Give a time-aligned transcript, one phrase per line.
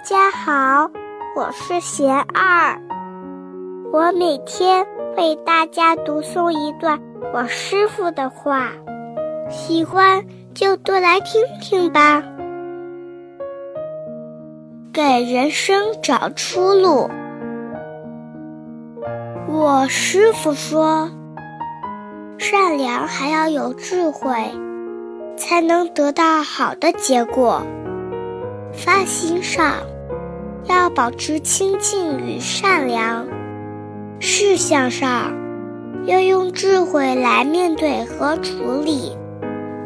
[0.00, 0.90] 大家好，
[1.36, 2.80] 我是贤二，
[3.92, 6.98] 我每天为大家读诵一段
[7.34, 8.70] 我师傅的话，
[9.50, 10.24] 喜欢
[10.54, 12.22] 就多来听听吧。
[14.90, 17.10] 给人生找出路。
[19.48, 21.10] 我师傅说，
[22.38, 24.32] 善良还要有智慧，
[25.36, 27.62] 才能得到好的结果。
[28.72, 29.74] 发心上
[30.64, 33.26] 要保持清净与善良，
[34.18, 35.32] 事项上
[36.06, 39.16] 要用智慧来面对和处理，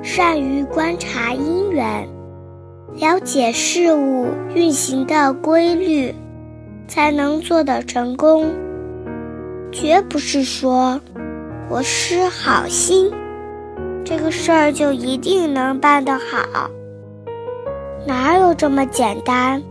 [0.02, 2.08] 善于观察因缘，
[2.94, 6.14] 了解事物运行的规律，
[6.86, 8.52] 才能做得成功。
[9.72, 11.00] 绝不是说
[11.68, 13.10] 我施好心，
[14.04, 16.70] 这个事儿就一定能办得好。
[18.06, 19.62] 哪有这么简单？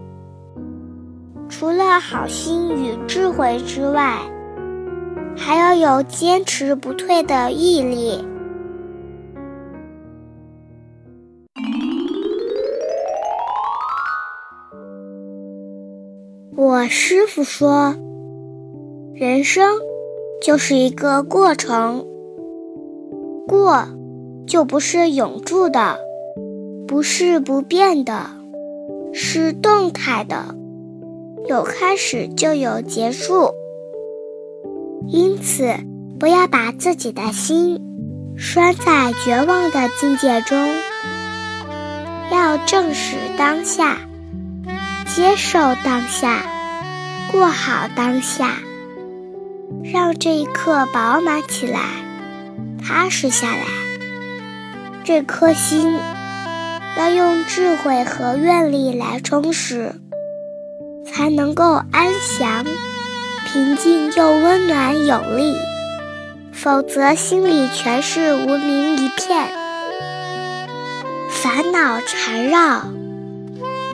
[1.55, 4.17] 除了好心与智慧之外，
[5.37, 8.25] 还要有坚持不退的毅力。
[16.55, 17.95] 我师傅说，
[19.13, 19.77] 人生
[20.41, 22.03] 就是一个过程，
[23.47, 23.87] 过
[24.47, 25.99] 就不是永驻的。
[26.87, 28.25] 不是不变的，
[29.13, 30.55] 是动态的，
[31.47, 33.51] 有开始就有结束。
[35.07, 35.75] 因此，
[36.19, 37.81] 不要把自己的心
[38.37, 40.57] 拴在绝望的境界中，
[42.31, 43.97] 要正视当下，
[45.13, 46.43] 接受当下，
[47.31, 48.57] 过好当下，
[49.83, 51.81] 让这一刻饱满起来，
[52.81, 53.65] 踏实下来，
[55.03, 55.97] 这颗心。
[56.95, 59.95] 要用智慧和愿力来充实，
[61.05, 62.65] 才能够安详、
[63.45, 65.55] 平静又温暖有力。
[66.53, 69.49] 否则，心里全是无名一片，
[71.29, 72.83] 烦恼缠绕，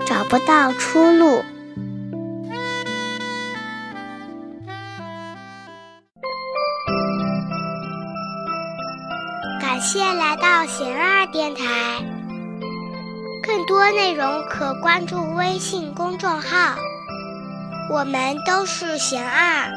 [0.05, 1.43] 找不到出路。
[9.59, 11.63] 感谢来到贤二电台。
[13.69, 16.75] 多内容可关注微信公众号，
[17.91, 19.71] 我们都是贤二。